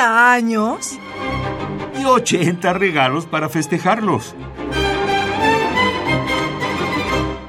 80 0.00 0.32
años? 0.32 0.98
Y 2.00 2.04
80 2.04 2.72
regalos 2.72 3.26
para 3.26 3.50
festejarlos. 3.50 4.34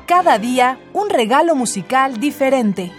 Cada 0.06 0.38
día 0.38 0.78
un 0.92 1.10
regalo 1.10 1.56
musical 1.56 2.20
diferente. 2.20 2.92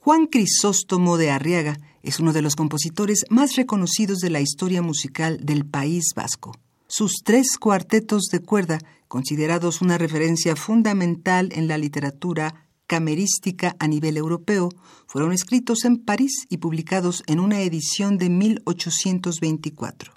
Juan 0.00 0.26
Crisóstomo 0.26 1.18
de 1.18 1.30
Arriaga 1.30 1.76
es 2.02 2.20
uno 2.20 2.32
de 2.32 2.40
los 2.40 2.56
compositores 2.56 3.24
más 3.28 3.56
reconocidos 3.56 4.18
de 4.18 4.30
la 4.30 4.40
historia 4.40 4.80
musical 4.80 5.38
del 5.42 5.66
País 5.66 6.12
Vasco. 6.16 6.52
Sus 6.86 7.22
tres 7.22 7.58
cuartetos 7.58 8.24
de 8.32 8.40
cuerda, 8.40 8.78
considerados 9.08 9.82
una 9.82 9.98
referencia 9.98 10.56
fundamental 10.56 11.50
en 11.52 11.68
la 11.68 11.76
literatura 11.76 12.63
camerística 12.86 13.76
a 13.78 13.88
nivel 13.88 14.16
europeo, 14.16 14.70
fueron 15.06 15.32
escritos 15.32 15.84
en 15.84 15.96
París 15.98 16.46
y 16.48 16.58
publicados 16.58 17.22
en 17.26 17.40
una 17.40 17.60
edición 17.62 18.18
de 18.18 18.30
1824, 18.30 20.12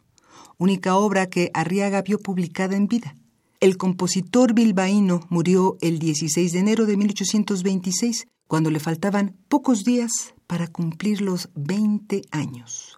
única 0.58 0.95
obra 0.95 1.27
que 1.27 1.52
Arriaga 1.53 2.02
vio 2.02 2.20
publicada 2.20 2.75
en 2.75 2.88
vida. 2.88 3.16
El 3.59 3.77
compositor 3.77 4.53
bilbaíno 4.53 5.22
murió 5.30 5.77
el 5.81 5.99
16 5.99 6.52
de 6.52 6.59
enero 6.59 6.85
de 6.85 6.98
1826 6.98 8.27
cuando 8.48 8.72
le 8.72 8.80
faltaban 8.80 9.36
pocos 9.49 9.84
días 9.84 10.34
para 10.45 10.67
cumplir 10.67 11.22
los 11.22 11.49
20 11.55 12.22
años. 12.31 12.97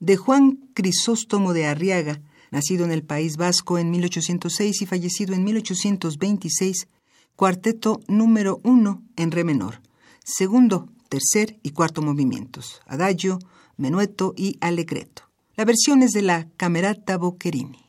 De 0.00 0.16
Juan 0.16 0.58
Crisóstomo 0.74 1.52
de 1.52 1.66
Arriaga, 1.66 2.20
nacido 2.50 2.84
en 2.84 2.92
el 2.92 3.02
País 3.02 3.36
Vasco 3.36 3.78
en 3.78 3.90
1806 3.90 4.82
y 4.82 4.86
fallecido 4.86 5.34
en 5.34 5.44
1826, 5.44 6.86
cuarteto 7.36 8.00
número 8.06 8.60
uno 8.62 9.02
en 9.16 9.30
re 9.30 9.44
menor, 9.44 9.80
segundo, 10.24 10.88
tercer 11.08 11.58
y 11.62 11.70
cuarto 11.70 12.02
movimientos, 12.02 12.80
adagio, 12.86 13.38
menueto 13.76 14.34
y 14.36 14.56
allegretto. 14.60 15.22
La 15.56 15.64
versión 15.64 16.02
es 16.02 16.12
de 16.12 16.22
la 16.22 16.48
Camerata 16.56 17.16
Boccherini. 17.16 17.83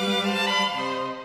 Música 0.00 1.23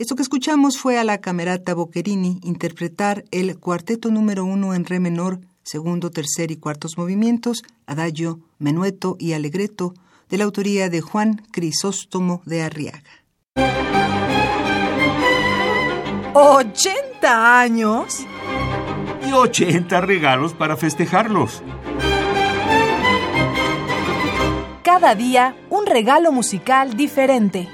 Esto 0.00 0.16
que 0.16 0.22
escuchamos 0.22 0.78
fue 0.78 0.98
a 0.98 1.04
la 1.04 1.18
camerata 1.18 1.74
Boccherini 1.74 2.40
interpretar 2.42 3.22
el 3.32 3.58
cuarteto 3.58 4.10
número 4.10 4.46
uno 4.46 4.72
en 4.72 4.86
re 4.86 4.98
menor, 4.98 5.40
segundo, 5.62 6.10
tercer 6.10 6.50
y 6.50 6.56
cuartos 6.56 6.96
movimientos, 6.96 7.62
adagio, 7.84 8.40
menueto 8.58 9.16
y 9.18 9.34
alegreto, 9.34 9.92
de 10.30 10.38
la 10.38 10.44
autoría 10.44 10.88
de 10.88 11.02
Juan 11.02 11.42
Crisóstomo 11.52 12.40
de 12.46 12.62
Arriaga. 12.62 13.02
¿80 16.32 17.04
años? 17.22 18.26
Y 19.28 19.32
80 19.32 20.00
regalos 20.00 20.54
para 20.54 20.78
festejarlos. 20.78 21.62
Cada 24.82 25.14
día 25.14 25.54
un 25.68 25.84
regalo 25.84 26.32
musical 26.32 26.96
diferente. 26.96 27.68